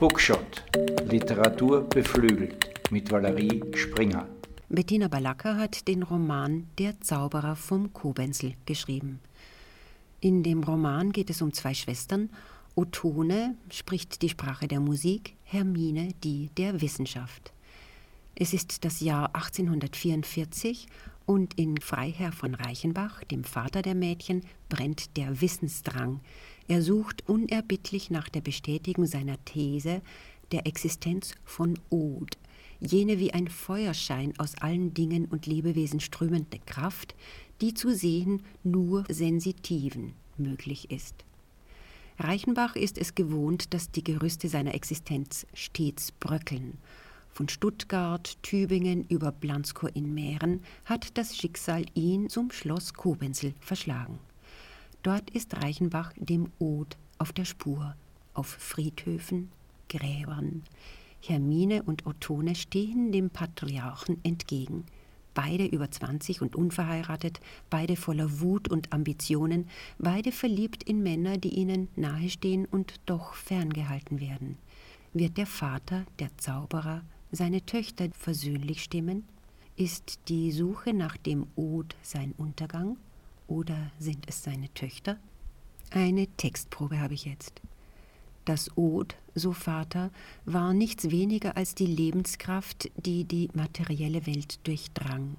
[0.00, 0.62] Bookshot.
[1.10, 4.26] Literatur beflügelt mit Valerie Springer.
[4.70, 9.20] Bettina Balaka hat den Roman Der Zauberer vom Kobenzel geschrieben.
[10.20, 12.30] In dem Roman geht es um zwei Schwestern.
[12.74, 17.52] Otone spricht die Sprache der Musik, Hermine die der Wissenschaft.
[18.34, 20.86] Es ist das Jahr 1844
[21.30, 26.18] und in Freiherr von Reichenbach, dem Vater der Mädchen, brennt der Wissensdrang.
[26.66, 30.02] Er sucht unerbittlich nach der Bestätigung seiner These
[30.50, 32.36] der Existenz von Od,
[32.80, 37.14] jene wie ein Feuerschein aus allen Dingen und Lebewesen strömende Kraft,
[37.60, 41.14] die zu sehen nur Sensitiven möglich ist.
[42.18, 46.78] Reichenbach ist es gewohnt, dass die Gerüste seiner Existenz stets bröckeln.
[47.32, 54.18] Von Stuttgart, Tübingen über Blanskor in Mähren hat das Schicksal ihn zum Schloss Kobenzl verschlagen.
[55.02, 57.94] Dort ist Reichenbach dem Od auf der Spur,
[58.34, 59.50] auf Friedhöfen,
[59.88, 60.62] Gräbern.
[61.20, 64.84] Hermine und Ottone stehen dem Patriarchen entgegen–
[65.34, 71.54] beide über 20 und unverheiratet, beide voller Wut und Ambitionen, beide verliebt in Männer, die
[71.54, 74.58] ihnen nahestehen und doch ferngehalten werden.
[75.12, 79.24] Wird der Vater, der Zauberer, seine Töchter versöhnlich stimmen?
[79.76, 82.96] Ist die Suche nach dem Od sein Untergang
[83.46, 85.18] oder sind es seine Töchter?
[85.90, 87.60] Eine Textprobe habe ich jetzt.
[88.44, 90.10] Das Od, so Vater,
[90.44, 95.36] war nichts weniger als die Lebenskraft, die die materielle Welt durchdrang.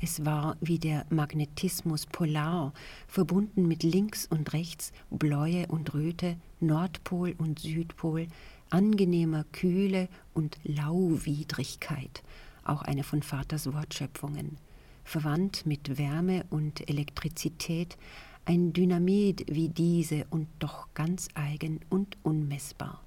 [0.00, 2.72] Es war wie der Magnetismus polar,
[3.08, 8.28] verbunden mit links und rechts, Bläue und Röte, Nordpol und Südpol,
[8.70, 12.22] angenehmer Kühle und Lauwidrigkeit,
[12.64, 14.58] auch eine von Vaters Wortschöpfungen,
[15.04, 17.96] verwandt mit Wärme und Elektrizität,
[18.44, 23.02] ein Dynamit wie diese und doch ganz eigen und unmessbar.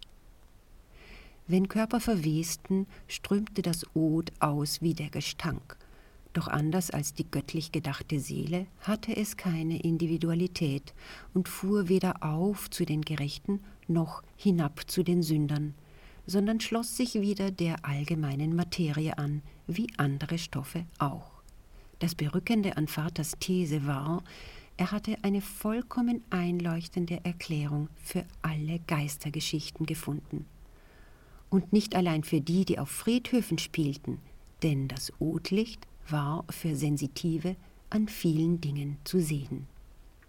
[1.47, 5.77] Wenn Körper verwesten, strömte das Od aus wie der Gestank,
[6.33, 10.93] doch anders als die göttlich gedachte Seele hatte es keine Individualität
[11.33, 13.59] und fuhr weder auf zu den Gerechten
[13.91, 15.73] noch hinab zu den Sündern,
[16.25, 21.41] sondern schloss sich wieder der allgemeinen Materie an, wie andere Stoffe auch.
[21.99, 24.23] Das Berückende an Vaters These war,
[24.77, 30.45] er hatte eine vollkommen einleuchtende Erklärung für alle Geistergeschichten gefunden.
[31.49, 34.19] Und nicht allein für die, die auf Friedhöfen spielten,
[34.63, 37.55] denn das Odlicht war für Sensitive
[37.89, 39.67] an vielen Dingen zu sehen.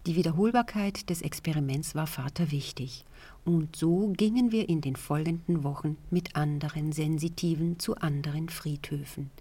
[0.05, 3.05] Die Wiederholbarkeit des Experiments war Vater wichtig,
[3.45, 9.31] und so gingen wir in den folgenden Wochen mit anderen Sensitiven zu anderen Friedhöfen.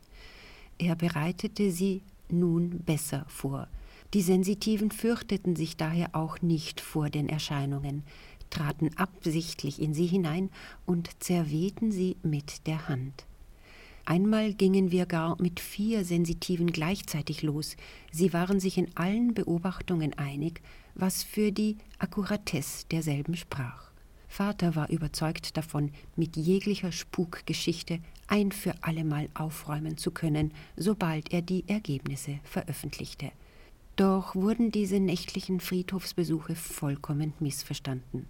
[0.78, 3.66] Er bereitete sie nun besser vor,
[4.14, 8.04] die Sensitiven fürchteten sich daher auch nicht vor den Erscheinungen,
[8.50, 10.48] traten absichtlich in sie hinein
[10.86, 13.26] und zerwehten sie mit der Hand.
[14.04, 17.76] Einmal gingen wir gar mit vier Sensitiven gleichzeitig los.
[18.10, 20.60] Sie waren sich in allen Beobachtungen einig,
[20.94, 23.90] was für die Akkuratesse derselben sprach.
[24.28, 31.42] Vater war überzeugt davon, mit jeglicher Spukgeschichte ein für allemal aufräumen zu können, sobald er
[31.42, 33.30] die Ergebnisse veröffentlichte.
[33.96, 38.26] Doch wurden diese nächtlichen Friedhofsbesuche vollkommen missverstanden.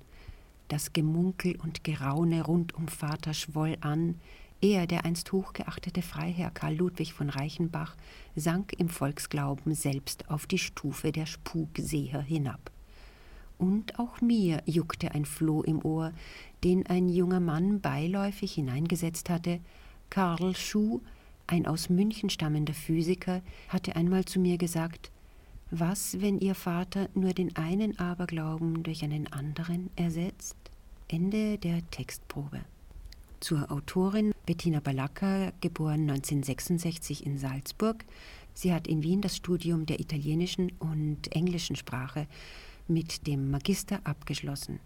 [0.66, 4.16] Das Gemunkel und Geraune rund um Vater schwoll an,
[4.62, 7.96] er, der einst hochgeachtete Freiherr Karl Ludwig von Reichenbach,
[8.36, 12.70] sank im Volksglauben selbst auf die Stufe der Spukseher hinab.
[13.58, 16.12] Und auch mir juckte ein Floh im Ohr,
[16.64, 19.60] den ein junger Mann beiläufig hineingesetzt hatte.
[20.10, 21.00] Karl Schuh,
[21.46, 25.10] ein aus München stammender Physiker, hatte einmal zu mir gesagt,
[25.70, 30.56] was, wenn Ihr Vater nur den einen Aberglauben durch einen anderen ersetzt?
[31.08, 32.60] Ende der Textprobe.
[33.42, 38.04] Zur Autorin Bettina Balacca, geboren 1966 in Salzburg.
[38.54, 42.28] Sie hat in Wien das Studium der italienischen und englischen Sprache
[42.86, 44.78] mit dem Magister abgeschlossen.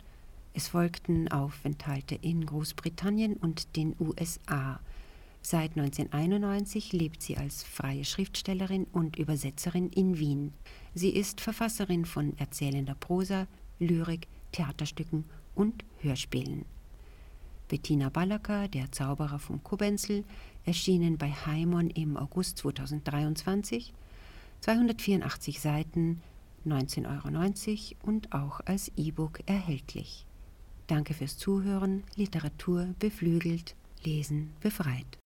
[0.55, 4.81] Es folgten Aufenthalte in Großbritannien und den USA.
[5.43, 10.55] Seit 1991 lebt sie als freie Schriftstellerin und Übersetzerin in Wien.
[10.95, 13.49] Sie ist Verfasserin von erzählender Prosa,
[13.81, 16.65] Lyrik, Theaterstücken und Hörspielen.
[17.69, 20.25] Bettina Ballacker, der Zauberer vom Kubenzel,
[20.65, 23.93] erschienen bei Heimon im August 2023,
[24.61, 26.23] 284 Seiten,
[26.65, 30.27] 19,90 Euro und auch als E-Book erhältlich.
[30.87, 33.75] Danke fürs Zuhören, Literatur beflügelt,
[34.05, 35.19] Lesen befreit.